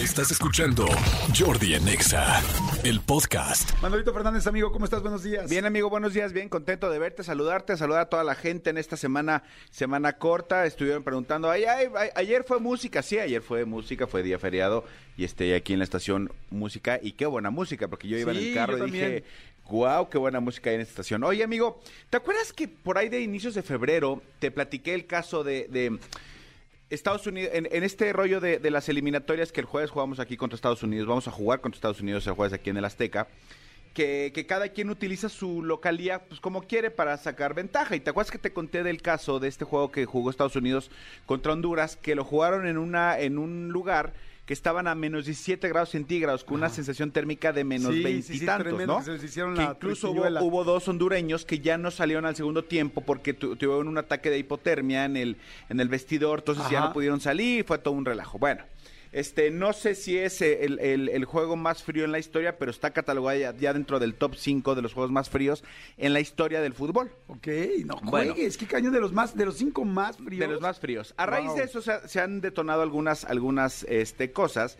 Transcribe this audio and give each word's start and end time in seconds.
Estás 0.00 0.30
escuchando 0.30 0.86
Jordi 1.38 1.74
en 1.74 1.86
Exa, 1.86 2.42
el 2.84 3.02
podcast. 3.02 3.70
Manolito 3.82 4.14
Fernández, 4.14 4.46
amigo, 4.46 4.72
¿cómo 4.72 4.86
estás? 4.86 5.02
Buenos 5.02 5.22
días. 5.22 5.50
Bien, 5.50 5.66
amigo, 5.66 5.90
buenos 5.90 6.14
días. 6.14 6.32
Bien, 6.32 6.48
contento 6.48 6.88
de 6.90 6.98
verte, 6.98 7.22
saludarte, 7.22 7.76
saludar 7.76 8.00
a 8.00 8.06
toda 8.06 8.24
la 8.24 8.34
gente 8.34 8.70
en 8.70 8.78
esta 8.78 8.96
semana, 8.96 9.42
semana 9.70 10.14
corta. 10.14 10.64
Estuvieron 10.64 11.04
preguntando, 11.04 11.50
ay, 11.50 11.64
ay, 11.64 11.88
ay, 11.94 12.08
ayer 12.14 12.44
fue 12.44 12.58
música, 12.60 13.02
sí, 13.02 13.18
ayer 13.18 13.42
fue 13.42 13.66
música, 13.66 14.06
fue 14.06 14.22
día 14.22 14.38
feriado 14.38 14.86
y 15.18 15.24
estoy 15.24 15.52
aquí 15.52 15.74
en 15.74 15.80
la 15.80 15.84
estación 15.84 16.32
música 16.48 16.98
y 17.02 17.12
qué 17.12 17.26
buena 17.26 17.50
música, 17.50 17.86
porque 17.86 18.08
yo 18.08 18.16
iba 18.16 18.32
en 18.32 18.38
el 18.38 18.54
carro 18.54 18.86
y 18.86 18.90
dije, 18.90 19.24
wow, 19.68 20.08
qué 20.08 20.16
buena 20.16 20.40
música 20.40 20.70
hay 20.70 20.76
en 20.76 20.80
esta 20.80 20.92
estación. 20.92 21.24
Oye, 21.24 21.44
amigo, 21.44 21.78
¿te 22.08 22.16
acuerdas 22.16 22.54
que 22.54 22.68
por 22.68 22.96
ahí 22.96 23.10
de 23.10 23.20
inicios 23.20 23.52
de 23.54 23.62
febrero 23.62 24.22
te 24.38 24.50
platiqué 24.50 24.94
el 24.94 25.06
caso 25.06 25.44
de... 25.44 25.68
de 25.68 25.98
Estados 26.90 27.26
Unidos, 27.26 27.52
en, 27.54 27.68
en 27.70 27.84
este 27.84 28.12
rollo 28.12 28.40
de, 28.40 28.58
de 28.58 28.70
las 28.70 28.88
eliminatorias 28.88 29.52
que 29.52 29.60
el 29.60 29.66
jueves 29.66 29.90
jugamos 29.90 30.18
aquí 30.18 30.36
contra 30.36 30.56
Estados 30.56 30.82
Unidos, 30.82 31.06
vamos 31.06 31.28
a 31.28 31.30
jugar 31.30 31.60
contra 31.60 31.76
Estados 31.76 32.00
Unidos 32.00 32.26
el 32.26 32.34
jueves 32.34 32.52
aquí 32.52 32.70
en 32.70 32.76
el 32.76 32.84
Azteca, 32.84 33.28
que, 33.94 34.32
que 34.34 34.44
cada 34.46 34.68
quien 34.68 34.90
utiliza 34.90 35.28
su 35.28 35.62
localía 35.62 36.24
pues 36.26 36.40
como 36.40 36.62
quiere 36.62 36.90
para 36.90 37.16
sacar 37.16 37.54
ventaja. 37.54 37.94
Y 37.94 38.00
te 38.00 38.10
acuerdas 38.10 38.32
que 38.32 38.38
te 38.38 38.52
conté 38.52 38.82
del 38.82 39.02
caso 39.02 39.38
de 39.38 39.48
este 39.48 39.64
juego 39.64 39.92
que 39.92 40.04
jugó 40.04 40.30
Estados 40.30 40.56
Unidos 40.56 40.90
contra 41.26 41.52
Honduras, 41.52 41.96
que 41.96 42.14
lo 42.14 42.24
jugaron 42.24 42.66
en 42.66 42.76
una, 42.76 43.18
en 43.20 43.38
un 43.38 43.68
lugar 43.68 44.12
que 44.50 44.54
estaban 44.54 44.88
a 44.88 44.96
menos 44.96 45.26
17 45.26 45.68
grados 45.68 45.90
centígrados, 45.90 46.42
con 46.42 46.56
una 46.56 46.68
sensación 46.70 47.12
térmica 47.12 47.52
de 47.52 47.62
menos 47.62 47.94
Sí, 47.94 48.02
20 48.02 48.22
sí, 48.26 48.32
y 48.34 48.38
sí, 48.40 48.46
tantos, 48.46 48.66
tremendo 48.66 48.94
¿no? 48.94 48.98
que 48.98 49.04
se 49.04 49.12
les 49.12 49.22
hicieron 49.22 49.54
Que 49.54 49.62
la 49.62 49.70
incluso 49.76 50.10
hubo, 50.10 50.24
hubo 50.44 50.64
dos 50.64 50.88
hondureños 50.88 51.44
que 51.44 51.60
ya 51.60 51.78
no 51.78 51.92
salieron 51.92 52.26
al 52.26 52.34
segundo 52.34 52.64
tiempo 52.64 53.00
porque 53.00 53.32
tu- 53.32 53.54
tuvieron 53.54 53.86
un 53.86 53.96
ataque 53.96 54.28
de 54.28 54.38
hipotermia 54.38 55.04
en 55.04 55.16
el, 55.16 55.36
en 55.68 55.78
el 55.78 55.88
vestidor, 55.88 56.40
entonces 56.40 56.64
ya 56.68 56.80
no 56.80 56.92
pudieron 56.92 57.20
salir, 57.20 57.62
fue 57.64 57.78
todo 57.78 57.94
un 57.94 58.04
relajo. 58.04 58.40
Bueno, 58.40 58.64
este, 59.12 59.50
no 59.50 59.72
sé 59.72 59.94
si 59.94 60.16
es 60.18 60.40
eh, 60.40 60.64
el, 60.64 60.78
el- 60.80 61.08
el 61.08 61.24
juego 61.24 61.56
más 61.56 61.82
frío 61.82 62.04
en 62.04 62.12
la 62.12 62.18
historia, 62.18 62.58
pero 62.58 62.70
está 62.70 62.92
catalogado 62.92 63.38
ya, 63.38 63.54
ya 63.56 63.72
dentro 63.72 63.98
del 63.98 64.14
top 64.14 64.34
5 64.36 64.74
de 64.74 64.82
los 64.82 64.92
juegos 64.94 65.10
más 65.10 65.28
fríos 65.30 65.64
en 65.96 66.12
la 66.12 66.20
historia 66.20 66.60
del 66.60 66.74
fútbol. 66.74 67.10
Ok, 67.26 67.46
no 67.86 67.96
Bueno. 68.04 68.34
juegues, 68.34 68.56
qué 68.56 68.66
caño 68.66 68.90
de 68.90 69.00
los 69.00 69.12
más, 69.12 69.36
de 69.36 69.46
los 69.46 69.56
cinco 69.56 69.84
más 69.84 70.16
fríos. 70.16 70.40
De 70.40 70.46
los 70.54 70.60
más 70.60 70.78
fríos. 70.78 71.14
A 71.16 71.26
raíz 71.26 71.54
de 71.54 71.64
eso 71.64 71.82
se, 71.82 72.08
se 72.08 72.20
han 72.20 72.40
detonado 72.40 72.82
algunas, 72.82 73.24
algunas 73.24 73.84
este, 73.88 74.32
cosas. 74.32 74.78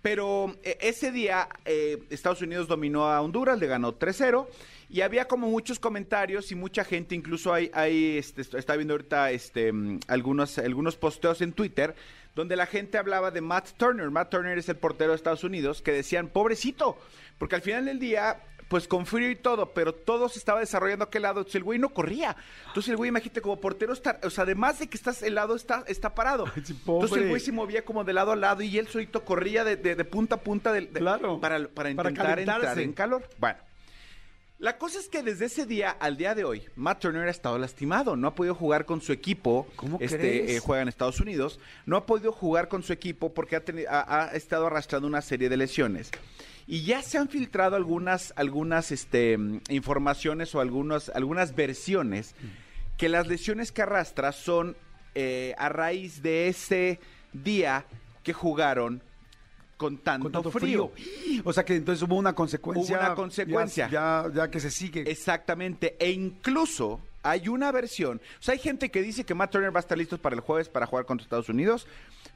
Pero 0.00 0.56
eh, 0.64 0.78
ese 0.80 1.12
día 1.12 1.48
eh, 1.64 2.02
Estados 2.10 2.42
Unidos 2.42 2.66
dominó 2.66 3.06
a 3.06 3.20
Honduras, 3.20 3.58
le 3.60 3.68
ganó 3.68 3.98
3-0 3.98 4.48
y 4.92 5.00
había 5.00 5.26
como 5.26 5.48
muchos 5.48 5.78
comentarios 5.80 6.52
y 6.52 6.54
mucha 6.54 6.84
gente, 6.84 7.14
incluso 7.14 7.52
hay, 7.52 7.70
hay 7.74 8.18
este, 8.18 8.42
est- 8.42 8.54
está 8.54 8.76
viendo 8.76 8.94
ahorita 8.94 9.30
este, 9.32 9.72
mm, 9.72 10.00
algunos, 10.08 10.58
algunos 10.58 10.96
posteos 10.96 11.40
en 11.40 11.52
Twitter 11.52 11.94
donde 12.34 12.56
la 12.56 12.66
gente 12.66 12.96
hablaba 12.98 13.30
de 13.30 13.40
Matt 13.40 13.70
Turner. 13.76 14.10
Matt 14.10 14.30
Turner 14.30 14.56
es 14.58 14.68
el 14.68 14.76
portero 14.76 15.10
de 15.10 15.16
Estados 15.16 15.44
Unidos 15.44 15.82
que 15.82 15.92
decían, 15.92 16.28
pobrecito, 16.28 16.96
porque 17.38 17.56
al 17.56 17.62
final 17.62 17.84
del 17.86 17.98
día 17.98 18.40
pues 18.68 18.88
con 18.88 19.04
frío 19.04 19.30
y 19.30 19.36
todo, 19.36 19.74
pero 19.74 19.92
todo 19.94 20.30
se 20.30 20.38
estaba 20.38 20.60
desarrollando 20.60 21.04
a 21.04 21.08
aquel 21.08 21.22
lado, 21.22 21.40
entonces 21.40 21.56
el 21.56 21.62
güey 21.64 21.78
no 21.78 21.90
corría. 21.90 22.34
Entonces 22.68 22.88
el 22.88 22.96
güey, 22.96 23.08
imagínate, 23.10 23.42
como 23.42 23.60
portero 23.60 23.92
está, 23.92 24.18
o 24.22 24.30
sea, 24.30 24.44
además 24.44 24.78
de 24.78 24.86
que 24.86 24.96
estás 24.96 25.22
helado, 25.22 25.54
está, 25.56 25.84
está 25.88 26.14
parado. 26.14 26.46
Sí, 26.64 26.72
entonces 26.72 27.18
el 27.18 27.28
güey 27.28 27.40
se 27.40 27.52
movía 27.52 27.84
como 27.84 28.02
de 28.02 28.14
lado 28.14 28.32
a 28.32 28.36
lado 28.36 28.62
y 28.62 28.78
él 28.78 28.88
solito 28.88 29.26
corría 29.26 29.62
de, 29.64 29.76
de- 29.76 29.94
de 29.94 30.04
punta 30.06 30.36
a 30.36 30.40
punta 30.40 30.72
del- 30.72 30.90
de- 30.90 31.00
Claro. 31.00 31.38
para, 31.38 31.58
para 31.58 31.70
Para 31.74 31.90
intentar 31.90 32.38
entrar 32.38 32.60
calentarse. 32.60 32.82
en 32.82 32.92
calor. 32.94 33.28
Bueno. 33.38 33.58
La 34.62 34.78
cosa 34.78 35.00
es 35.00 35.08
que 35.08 35.24
desde 35.24 35.46
ese 35.46 35.66
día 35.66 35.90
al 35.90 36.16
día 36.16 36.36
de 36.36 36.44
hoy, 36.44 36.62
Matt 36.76 37.00
Turner 37.00 37.26
ha 37.26 37.30
estado 37.32 37.58
lastimado, 37.58 38.14
no 38.14 38.28
ha 38.28 38.34
podido 38.36 38.54
jugar 38.54 38.86
con 38.86 39.00
su 39.00 39.12
equipo. 39.12 39.66
¿Cómo 39.74 39.98
este, 40.00 40.18
crees? 40.18 40.50
eh, 40.52 40.60
juega 40.60 40.82
en 40.82 40.88
Estados 40.88 41.18
Unidos, 41.18 41.58
no 41.84 41.96
ha 41.96 42.06
podido 42.06 42.30
jugar 42.30 42.68
con 42.68 42.84
su 42.84 42.92
equipo 42.92 43.34
porque 43.34 43.56
ha, 43.56 43.62
ha- 43.90 44.24
ha 44.26 44.36
estado 44.36 44.68
arrastrando 44.68 45.08
una 45.08 45.20
serie 45.20 45.48
de 45.48 45.56
lesiones. 45.56 46.12
Y 46.68 46.84
ya 46.84 47.02
se 47.02 47.18
han 47.18 47.28
filtrado 47.28 47.74
algunas, 47.74 48.32
algunas 48.36 48.92
este, 48.92 49.36
informaciones 49.68 50.54
o 50.54 50.60
algunos, 50.60 51.08
algunas 51.08 51.56
versiones 51.56 52.36
que 52.96 53.08
las 53.08 53.26
lesiones 53.26 53.72
que 53.72 53.82
arrastra 53.82 54.30
son 54.30 54.76
eh, 55.16 55.56
a 55.58 55.70
raíz 55.70 56.22
de 56.22 56.46
ese 56.46 57.00
día 57.32 57.84
que 58.22 58.32
jugaron 58.32 59.02
con 59.82 59.98
tanto, 59.98 60.24
con 60.24 60.32
tanto 60.32 60.50
frío. 60.50 60.90
frío. 60.94 61.42
O 61.44 61.52
sea 61.52 61.64
que 61.64 61.74
entonces 61.76 62.02
hubo 62.02 62.14
una 62.14 62.34
consecuencia. 62.34 62.96
Hubo 62.96 63.04
una 63.04 63.14
consecuencia. 63.14 63.88
Ya, 63.90 64.24
ya, 64.28 64.34
ya 64.34 64.50
que 64.50 64.60
se 64.60 64.70
sigue. 64.70 65.10
Exactamente, 65.10 65.96
e 65.98 66.10
incluso 66.10 67.00
hay 67.22 67.48
una 67.48 67.70
versión, 67.70 68.20
o 68.40 68.42
sea, 68.42 68.52
hay 68.52 68.58
gente 68.58 68.90
que 68.90 69.00
dice 69.00 69.24
que 69.24 69.34
Matt 69.34 69.52
Turner 69.52 69.74
va 69.74 69.78
a 69.78 69.80
estar 69.80 69.96
listo 69.96 70.18
para 70.18 70.34
el 70.34 70.40
jueves 70.40 70.68
para 70.68 70.86
jugar 70.86 71.04
contra 71.06 71.22
Estados 71.24 71.48
Unidos, 71.48 71.86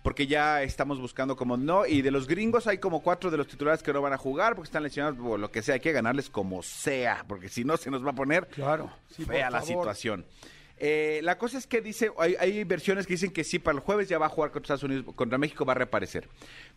porque 0.03 0.27
ya 0.27 0.63
estamos 0.63 1.01
buscando 1.01 1.37
como 1.37 1.57
no, 1.57 1.87
y 1.87 2.03
de 2.03 2.11
los 2.11 2.29
gringos 2.29 2.67
hay 2.67 2.79
como 2.79 3.03
cuatro 3.03 3.31
de 3.31 3.37
los 3.37 3.49
titulares 3.49 3.83
que 3.83 3.93
no 3.93 4.01
van 4.01 4.13
a 4.13 4.19
jugar 4.19 4.55
porque 4.55 4.67
están 4.67 4.85
lesionados 4.85 5.19
o 5.21 5.37
lo 5.37 5.51
que 5.51 5.63
sea, 5.63 5.75
hay 5.75 5.81
que 5.81 5.93
ganarles 5.93 6.31
como 6.31 6.63
sea, 6.63 7.25
porque 7.27 7.49
si 7.49 7.65
no 7.65 7.77
se 7.77 7.91
nos 7.91 8.05
va 8.05 8.11
a 8.11 8.15
poner 8.15 8.47
Claro. 8.49 8.91
Sí, 9.11 9.25
fea 9.25 9.51
la 9.51 9.63
situación. 9.63 10.25
Eh, 10.79 11.21
la 11.23 11.39
cosa 11.39 11.57
es 11.57 11.67
que 11.67 11.81
dice, 11.81 12.11
hay, 12.19 12.65
versiones 12.65 13.07
que 13.07 13.15
dicen 13.15 13.31
que 13.31 13.45
sí, 13.45 13.59
para 13.59 13.77
el 13.77 13.81
jueves 13.81 14.09
ya 14.09 14.19
va 14.19 14.27
a 14.27 14.31
jugar 14.31 14.51
contra 14.51 14.75
Estados 14.75 14.83
Unidos, 14.83 15.15
contra 15.15 15.39
México 15.39 15.65
va 15.65 15.73
a 15.73 15.77
reaparecer. 15.77 16.29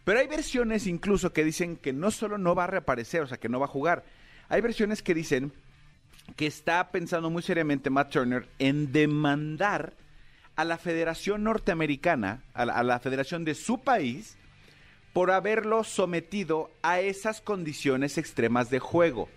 Pero 0.06 0.20
hay 0.20 0.28
versiones 0.28 0.88
incluso 0.88 1.34
que 1.34 1.44
dicen 1.44 1.76
que 1.76 1.92
no 1.92 2.12
solo 2.12 2.38
no 2.38 2.56
va 2.56 2.64
a 2.64 2.68
reaparecer, 2.68 3.22
o 3.22 3.28
sea, 3.28 3.38
que 3.38 3.50
no 3.50 3.60
va 3.60 3.66
a 3.66 3.70
jugar. 3.70 4.06
Hay 4.48 4.62
versiones 4.62 5.04
que 5.04 5.14
dicen 5.14 5.52
que 6.36 6.48
está 6.48 6.92
pensando 6.92 7.30
muy 7.30 7.42
seriamente 7.42 7.90
Matt 7.90 8.12
Turner 8.12 8.48
en 8.60 8.92
demandar 8.92 9.94
a 10.56 10.64
la 10.64 10.78
Federación 10.78 11.44
Norteamericana, 11.44 12.44
a 12.54 12.84
la 12.84 13.00
Federación 13.00 13.46
de 13.46 13.56
su 13.56 13.81
país, 13.81 14.38
por 15.14 15.31
haberlo 15.31 15.84
sometido 15.84 16.70
a 16.81 17.00
esas 17.00 17.42
condiciones 17.42 18.18
extremas 18.18 18.70
de 18.70 18.80
juego. 18.80 19.30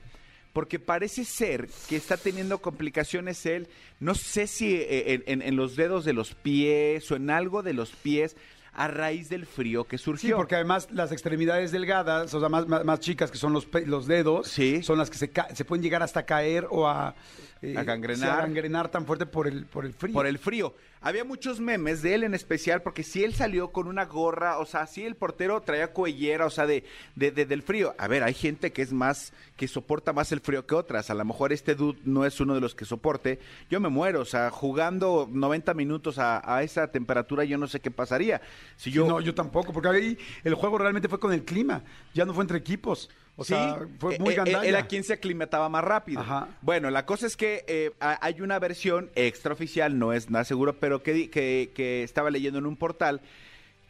Porque 0.53 0.79
parece 0.79 1.25
ser 1.25 1.69
que 1.89 1.97
está 1.97 2.17
teniendo 2.17 2.59
complicaciones 2.59 3.47
él, 3.47 3.69
no 4.01 4.15
sé 4.15 4.47
si 4.47 4.75
eh, 4.75 5.15
en, 5.15 5.23
en- 5.27 5.43
en 5.43 5.57
los 5.57 5.77
dedos 5.77 6.05
de 6.05 6.13
los 6.13 6.35
pies 6.35 7.11
o 7.11 7.17
en 7.17 7.31
algo 7.31 7.63
de 7.63 7.73
los 7.73 7.91
pies, 7.91 8.37
a 8.75 8.89
raíz 8.89 9.29
del 9.29 9.45
frío 9.45 9.85
que 9.85 9.99
surgió. 9.99 10.29
Sí, 10.31 10.35
porque 10.35 10.55
además 10.55 10.89
las 10.93 11.13
extremidades 11.13 11.73
delgadas, 11.73 12.33
o 12.33 12.41
sea, 12.41 12.49
más, 12.49 12.67
más, 12.67 12.85
más 12.87 13.01
chicas 13.01 13.31
que 13.31 13.37
son 13.37 13.53
los, 13.53 13.69
los 13.87 14.07
dedos, 14.07 14.49
Sí. 14.49 14.83
son 14.83 14.97
las 14.99 15.11
que 15.11 15.19
se, 15.19 15.31
se 15.55 15.65
pueden 15.67 15.83
llegar 15.83 16.03
hasta 16.03 16.25
caer 16.25 16.67
o 16.71 16.89
a, 16.89 17.15
eh, 17.61 17.75
A 17.77 17.85
gangrenar. 17.85 18.31
a 18.31 18.37
gangrenar 18.43 18.91
tan 18.91 19.05
fuerte 19.05 19.27
por 19.27 19.47
el, 19.47 19.67
por 19.67 19.85
el 19.85 19.93
frío. 19.93 20.13
Por 20.15 20.27
el 20.27 20.39
frío. 20.39 20.75
Había 21.05 21.25
muchos 21.25 21.59
memes 21.61 22.01
de 22.01 22.15
él 22.15 22.23
en 22.25 22.33
especial, 22.35 22.81
porque 22.83 23.03
si 23.03 23.25
él 23.25 23.35
salió 23.35 23.73
con 23.73 23.89
una 23.89 24.05
gorra, 24.05 24.59
o 24.59 24.67
sea, 24.67 24.87
si 24.87 25.05
el 25.05 25.17
portero 25.17 25.61
traía 25.61 25.89
cuellera, 25.93 26.47
o 26.47 26.51
sea, 26.51 26.67
de, 26.67 26.85
de- 27.17 27.33
de- 27.33 27.45
del 27.45 27.63
frío. 27.63 27.95
A 27.99 28.07
ver, 28.07 28.23
hay 28.23 28.35
gente 28.35 28.73
que 28.73 28.83
es 28.83 28.93
más, 28.93 29.33
que 29.57 29.67
soporta 29.67 30.13
más 30.13 30.31
el 30.31 30.41
frío 30.41 30.65
que 30.65 30.77
otras. 30.77 31.11
A 31.11 31.15
lo 31.15 31.25
mejor 31.25 31.53
este 31.53 31.75
dude 31.75 31.99
no 32.05 32.25
es 32.25 32.41
uno 32.41 32.55
de 32.55 32.61
los 32.61 32.75
que 32.77 32.85
soporte. 32.85 33.41
Yo 33.69 33.81
me 33.81 33.89
muero, 33.89 34.21
o 34.21 34.25
sea, 34.25 34.51
jugando 34.51 35.29
90 35.31 35.75
minutos 35.75 36.19
a, 36.19 36.41
a 36.45 36.63
esa 36.63 36.87
temperatura, 36.93 37.43
yo 37.45 37.59
no 37.59 37.67
sé 37.67 37.81
qué 37.81 37.91
pasaría. 37.91 38.41
Si 38.77 38.91
yo, 38.93 39.05
no, 39.07 39.21
yo 39.21 39.35
tampoco, 39.35 39.73
porque 39.73 39.89
ahí 39.89 40.19
el 40.45 40.55
juego 40.55 40.79
realmente 40.79 41.09
fue 41.09 41.19
con 41.19 41.33
el 41.33 41.45
clima, 41.45 41.83
ya 42.15 42.25
no 42.25 42.33
fue 42.33 42.45
entre 42.45 42.59
equipos. 42.59 43.11
O 43.37 43.45
Sí, 43.45 43.55
sea, 43.55 43.79
fue 43.99 44.19
muy 44.19 44.35
eh, 44.35 44.37
gandalla. 44.37 44.65
Era 44.69 44.87
quien 44.87 45.05
se 45.05 45.15
aclimataba 45.15 45.69
más 45.69 45.83
rápido. 45.83 46.21
Ajá. 46.21 46.49
Bueno, 46.61 46.91
la 46.91 47.07
cosa 47.07 47.27
es 47.27 47.37
que 47.37 47.65
eh, 47.67 47.93
ha- 48.01 48.19
hay 48.21 48.41
una 48.43 48.59
versión 48.59 49.11
extraoficial, 49.15 49.99
no 49.99 50.13
es 50.13 50.29
nada 50.31 50.45
seguro, 50.45 50.75
pero 50.79 51.03
que, 51.03 51.31
que, 51.31 51.71
que 51.75 52.03
estaba 52.03 52.31
leyendo 52.31 52.59
en 52.59 52.67
un 52.67 52.77
portal 52.77 53.21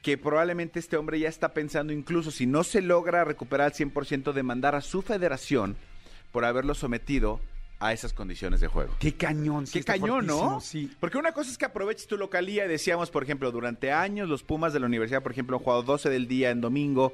que 0.00 0.16
probablemente 0.18 0.78
este 0.78 0.96
hombre 0.96 1.18
ya 1.20 1.28
está 1.28 1.52
pensando 1.54 1.92
incluso 1.92 2.30
si 2.30 2.46
no 2.46 2.64
se 2.64 2.82
logra 2.82 3.24
recuperar 3.24 3.66
al 3.66 3.72
100% 3.72 4.32
demandar 4.32 4.74
a 4.74 4.80
su 4.80 5.02
federación 5.02 5.76
por 6.32 6.44
haberlo 6.44 6.74
sometido 6.74 7.40
a 7.78 7.92
esas 7.92 8.12
condiciones 8.12 8.60
de 8.60 8.68
juego. 8.68 8.94
Qué 9.00 9.14
cañón, 9.14 9.66
sí, 9.66 9.80
Qué 9.80 9.84
cañón, 9.84 10.24
¿no? 10.26 10.60
Sí. 10.60 10.88
Porque 11.00 11.18
una 11.18 11.32
cosa 11.32 11.50
es 11.50 11.58
que 11.58 11.64
aproveches 11.64 12.06
tu 12.06 12.16
localía 12.16 12.64
y 12.64 12.68
decíamos, 12.68 13.10
por 13.10 13.24
ejemplo, 13.24 13.50
durante 13.50 13.90
años 13.90 14.28
los 14.28 14.44
Pumas 14.44 14.72
de 14.72 14.78
la 14.80 14.86
universidad, 14.86 15.20
por 15.22 15.32
ejemplo, 15.32 15.56
han 15.56 15.62
jugado 15.64 15.82
12 15.82 16.08
del 16.08 16.28
día 16.28 16.50
en 16.50 16.60
domingo. 16.60 17.12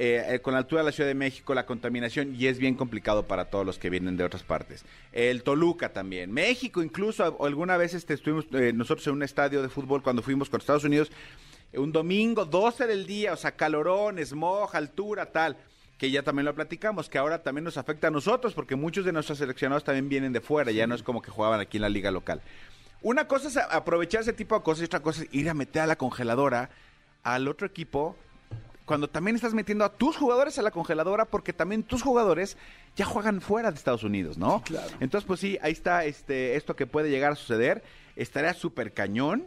Eh, 0.00 0.24
eh, 0.28 0.38
con 0.38 0.52
la 0.52 0.60
altura 0.60 0.82
de 0.82 0.86
la 0.86 0.92
Ciudad 0.92 1.08
de 1.08 1.14
México, 1.16 1.54
la 1.54 1.66
contaminación, 1.66 2.32
y 2.38 2.46
es 2.46 2.58
bien 2.58 2.76
complicado 2.76 3.26
para 3.26 3.46
todos 3.46 3.66
los 3.66 3.80
que 3.80 3.90
vienen 3.90 4.16
de 4.16 4.22
otras 4.22 4.44
partes. 4.44 4.84
El 5.10 5.42
Toluca 5.42 5.92
también. 5.92 6.30
México, 6.32 6.84
incluso, 6.84 7.44
alguna 7.44 7.76
vez 7.76 7.94
este, 7.94 8.14
estuvimos 8.14 8.46
eh, 8.52 8.72
nosotros 8.72 9.04
en 9.08 9.14
un 9.14 9.24
estadio 9.24 9.60
de 9.60 9.68
fútbol 9.68 10.00
cuando 10.00 10.22
fuimos 10.22 10.48
con 10.48 10.60
Estados 10.60 10.84
Unidos, 10.84 11.10
un 11.72 11.90
domingo, 11.90 12.44
12 12.44 12.86
del 12.86 13.06
día, 13.08 13.32
o 13.32 13.36
sea, 13.36 13.56
calorón, 13.56 14.24
smog, 14.24 14.70
altura, 14.76 15.26
tal 15.26 15.56
que 15.98 16.12
ya 16.12 16.22
también 16.22 16.46
lo 16.46 16.54
platicamos, 16.54 17.08
que 17.08 17.18
ahora 17.18 17.42
también 17.42 17.64
nos 17.64 17.76
afecta 17.76 18.06
a 18.06 18.10
nosotros, 18.12 18.54
porque 18.54 18.76
muchos 18.76 19.04
de 19.04 19.10
nuestros 19.10 19.38
seleccionados 19.38 19.82
también 19.82 20.08
vienen 20.08 20.32
de 20.32 20.40
fuera, 20.40 20.70
ya 20.70 20.86
no 20.86 20.94
es 20.94 21.02
como 21.02 21.20
que 21.20 21.32
jugaban 21.32 21.58
aquí 21.58 21.78
en 21.78 21.82
la 21.82 21.88
liga 21.88 22.12
local. 22.12 22.40
Una 23.02 23.26
cosa 23.26 23.48
es 23.48 23.56
aprovechar 23.56 24.20
ese 24.20 24.32
tipo 24.32 24.54
de 24.54 24.62
cosas 24.62 24.82
y 24.82 24.84
otra 24.84 25.00
cosa 25.00 25.24
es 25.24 25.28
ir 25.34 25.50
a 25.50 25.54
meter 25.54 25.82
a 25.82 25.86
la 25.86 25.96
congeladora 25.96 26.70
al 27.24 27.48
otro 27.48 27.66
equipo 27.66 28.16
cuando 28.88 29.08
también 29.08 29.36
estás 29.36 29.52
metiendo 29.52 29.84
a 29.84 29.92
tus 29.92 30.16
jugadores 30.16 30.58
a 30.58 30.62
la 30.62 30.70
congeladora 30.70 31.26
porque 31.26 31.52
también 31.52 31.82
tus 31.82 32.02
jugadores 32.02 32.56
ya 32.96 33.04
juegan 33.04 33.42
fuera 33.42 33.70
de 33.70 33.76
Estados 33.76 34.02
Unidos, 34.02 34.38
¿no? 34.38 34.62
claro. 34.62 34.88
Entonces, 34.98 35.26
pues 35.26 35.40
sí, 35.40 35.58
ahí 35.60 35.72
está 35.72 36.06
este 36.06 36.56
esto 36.56 36.74
que 36.74 36.86
puede 36.86 37.10
llegar 37.10 37.32
a 37.32 37.36
suceder. 37.36 37.84
Estaría 38.16 38.54
súper 38.54 38.94
cañón 38.94 39.46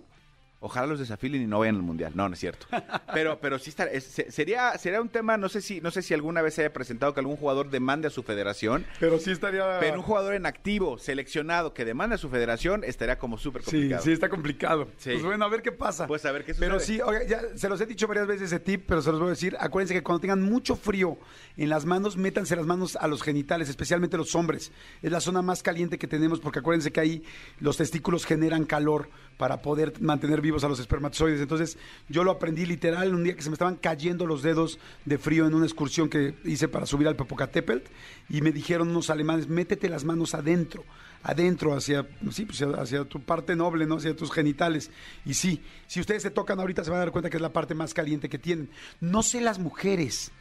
Ojalá 0.64 0.86
los 0.86 1.00
desafilen 1.00 1.42
y 1.42 1.48
no 1.48 1.58
vayan 1.60 1.78
al 1.78 1.82
mundial. 1.82 2.12
No, 2.16 2.30
no 2.30 2.36
es 2.36 2.40
cierto. 2.40 2.68
Pero, 3.14 3.40
pero 3.42 3.58
sí 3.58 3.72
está, 3.72 3.86
es- 3.86 4.04
se- 4.04 4.32
sería, 4.32 4.78
sería 4.78 5.02
un 5.02 5.10
tema, 5.10 5.36
no 5.36 5.50
sé 5.50 5.60
si, 5.60 5.82
no 5.82 5.90
sé 5.90 6.04
si 6.04 6.14
alguna 6.14 6.44
vez 6.44 6.54
se 6.54 6.62
haya 6.62 6.72
presentado 6.72 7.14
que 7.16 7.20
algún 7.20 7.36
jugador 7.36 7.72
demande 7.72 8.08
a 8.08 8.12
su 8.12 8.22
federación, 8.22 8.86
Pero 9.00 9.18
sí 9.18 9.32
estaría... 9.32 9.80
pero 9.80 9.96
un 9.96 10.04
jugador 10.04 10.36
en 10.36 10.46
activo, 10.46 11.00
seleccionado, 11.00 11.74
que 11.74 11.84
demande 11.84 12.14
a 12.16 12.18
su 12.20 12.30
federación, 12.30 12.84
estaría 12.84 13.18
como 13.18 13.40
súper 13.40 13.64
Sí, 13.64 13.72
complicado. 13.72 14.04
sí, 14.04 14.12
está 14.12 14.30
complicado. 14.30 14.88
Sí. 14.98 15.12
Pues 15.14 15.24
bueno, 15.24 15.46
a 15.46 15.50
ver 15.50 15.64
qué 15.64 15.72
pasa. 15.72 16.06
Pues 16.06 16.24
a 16.26 16.32
ver 16.32 16.46
qué 16.46 16.54
Pero 16.54 16.80
sucede. 16.80 16.98
sí, 16.98 17.02
oiga, 17.02 17.24
ya 17.26 17.42
se 17.56 17.68
los 17.68 17.82
he 17.82 17.88
dicho 17.88 18.08
varias 18.08 18.28
veces 18.28 18.44
ese 18.54 18.60
tip, 18.60 18.84
pero 18.88 19.02
se 19.02 19.10
los 19.12 19.20
voy 19.20 19.28
a 19.30 19.32
decir. 19.32 19.58
Acuérdense 19.60 19.96
que 19.96 20.04
cuando 20.04 20.20
tengan 20.22 20.44
mucho 20.44 20.76
frío 20.76 21.18
en 21.58 21.70
las 21.70 21.86
manos, 21.86 22.18
métanse 22.18 22.56
las 22.56 22.68
manos 22.68 22.96
a 22.98 23.08
los 23.08 23.24
genitales, 23.24 23.68
especialmente 23.68 24.16
los 24.16 24.36
hombres. 24.36 24.72
Es 25.02 25.12
la 25.12 25.22
zona 25.22 25.42
más 25.42 25.64
caliente 25.64 25.98
que 25.98 26.08
tenemos 26.08 26.40
porque 26.40 26.60
acuérdense 26.60 26.92
que 26.92 27.00
ahí 27.00 27.24
los 27.60 27.78
testículos 27.78 28.26
generan 28.28 28.66
calor 28.66 29.10
para 29.42 29.64
poder 29.64 30.00
mantener 30.00 30.40
vivos 30.40 30.64
a 30.64 30.68
los 30.68 30.80
espermatozoides. 30.80 31.42
Entonces, 31.42 31.76
yo 32.08 32.24
lo 32.24 32.30
aprendí 32.30 32.68
literal 32.68 33.16
un 33.16 33.24
día 33.24 33.36
que 33.36 33.42
se 33.42 33.50
me 33.50 33.56
estaban 33.56 33.76
cayendo 33.76 34.28
los 34.28 34.44
dedos 34.44 34.78
de 35.04 35.18
frío 35.18 35.48
en 35.48 35.56
una 35.56 35.66
excursión 35.66 36.10
que 36.10 36.36
hice 36.46 36.68
para 36.68 36.86
subir 36.86 37.08
al 37.08 37.16
Popocatépetl 37.16 37.90
y 38.30 38.42
me 38.42 38.52
dijeron 38.52 38.90
unos 38.90 39.10
alemanes, 39.10 39.48
métete 39.48 39.90
las 39.90 40.06
manos 40.06 40.36
adentro 40.36 40.84
adentro, 41.24 41.76
hacia, 41.76 42.08
sí, 42.30 42.46
pues, 42.46 42.62
hacia, 42.62 43.04
tu 43.06 43.20
parte 43.20 43.56
noble, 43.56 43.88
¿no? 43.88 43.96
Hacia 43.98 44.16
tus 44.16 44.32
genitales. 44.32 44.92
Y 45.26 45.34
sí, 45.34 45.64
si 45.88 46.00
ustedes 46.02 46.22
se 46.22 46.30
tocan 46.30 46.60
ahorita 46.60 46.84
se 46.84 46.92
van 46.92 46.98
a 46.98 47.06
dar 47.06 47.12
cuenta 47.12 47.32
que 47.32 47.38
es 47.38 47.42
la 47.42 47.52
parte 47.52 47.74
más 47.74 47.96
caliente 47.96 48.30
que 48.30 48.38
tienen. 48.38 48.70
No 49.00 49.24
sé 49.24 49.42
las 49.42 49.58
mujeres, 49.58 50.32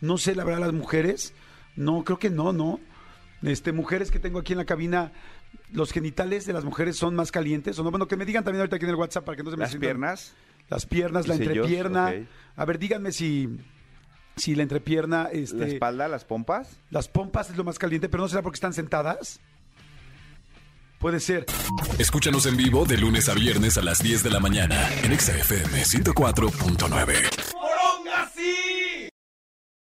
no 0.00 0.18
sé 0.18 0.34
la 0.34 0.42
verdad 0.42 0.62
las 0.62 0.72
mujeres, 0.72 1.32
no, 1.76 2.02
creo 2.02 2.18
que 2.18 2.30
no, 2.30 2.52
no. 2.52 2.80
Este, 3.42 3.70
mujeres 3.70 4.10
que 4.10 4.18
tengo 4.18 4.40
aquí 4.40 4.52
en 4.52 4.58
la 4.58 4.64
cabina, 4.64 5.12
los 5.72 5.92
genitales 5.92 6.46
de 6.46 6.52
las 6.52 6.64
mujeres 6.64 6.96
son 6.96 7.14
más 7.14 7.30
calientes, 7.32 7.78
o 7.78 7.84
no, 7.84 7.90
bueno, 7.90 8.08
que 8.08 8.16
me 8.16 8.24
digan 8.24 8.42
también 8.44 8.60
ahorita 8.60 8.76
aquí 8.76 8.84
en 8.84 8.90
el 8.90 8.96
WhatsApp 8.96 9.24
para 9.24 9.36
que 9.36 9.42
no 9.42 9.50
se 9.50 9.56
me 9.56 9.62
Las 9.62 9.70
sientan- 9.70 9.80
piernas. 9.80 10.32
Las 10.68 10.86
piernas, 10.86 11.26
la 11.28 11.34
entrepierna. 11.34 12.08
ok. 12.08 12.26
A 12.56 12.64
ver, 12.66 12.78
díganme 12.78 13.12
si, 13.12 13.48
si 14.36 14.54
la 14.54 14.62
entrepierna, 14.62 15.28
este, 15.32 15.56
La 15.56 15.66
espalda, 15.66 16.08
las 16.08 16.24
pompas. 16.24 16.78
las 16.90 17.08
pompas 17.08 17.50
es 17.50 17.56
lo 17.56 17.64
más 17.64 17.78
caliente, 17.78 18.08
pero 18.08 18.22
no 18.22 18.28
será 18.28 18.42
porque 18.42 18.56
están 18.56 18.72
sentadas. 18.74 19.40
Puede 20.98 21.20
ser. 21.20 21.46
Escúchanos 21.98 22.44
en 22.46 22.56
vivo 22.56 22.84
de 22.84 22.98
lunes 22.98 23.28
a 23.28 23.34
viernes 23.34 23.78
a 23.78 23.82
las 23.82 24.02
10 24.02 24.24
de 24.24 24.30
la 24.30 24.40
mañana 24.40 24.88
en 25.04 25.12
Exa 25.12 25.36
FM 25.38 25.84
104.9. 25.84 27.14